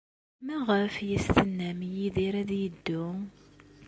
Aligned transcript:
Maɣef 0.45 0.93
ay 1.01 1.11
as-tennam 1.17 1.79
i 1.87 1.89
Yidir 1.95 2.33
ad 2.41 2.51
yeddu? 2.61 3.05